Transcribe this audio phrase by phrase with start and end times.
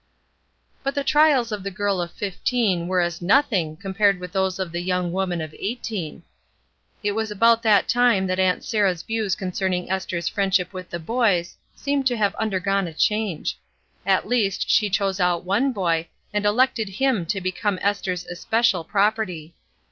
[0.81, 4.71] But the trials of the girl of fifteen were as nothing compared with those of
[4.71, 6.23] the young woman of eighteen.
[7.03, 11.55] It was about that time that Aunt Sarah's views concerning Esther's friendship with the boys
[11.75, 13.59] seemed to have under gone a change.
[14.03, 19.53] At least she chose out one boy and elected him to become Esther's especial property.